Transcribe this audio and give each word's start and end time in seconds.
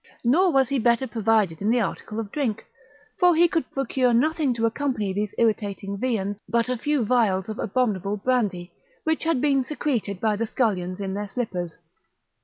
Nor 0.23 0.51
was 0.51 0.69
he 0.69 0.79
better 0.79 1.05
provided 1.05 1.61
in 1.61 1.69
the 1.69 1.79
article 1.79 2.19
of 2.19 2.31
drink, 2.31 2.65
for 3.19 3.35
he 3.35 3.47
could 3.47 3.69
procure 3.69 4.15
nothing 4.15 4.51
to 4.55 4.65
accompany 4.65 5.13
these 5.13 5.35
irritating 5.37 5.95
viands 5.95 6.39
but 6.49 6.69
a 6.69 6.75
few 6.75 7.05
vials 7.05 7.49
of 7.49 7.59
abominable 7.59 8.17
brandy, 8.17 8.71
which 9.03 9.25
had 9.25 9.39
been 9.39 9.63
secreted 9.63 10.19
by 10.19 10.35
the 10.35 10.47
scullions 10.47 10.99
in 10.99 11.13
their 11.13 11.27
slippers. 11.29 11.77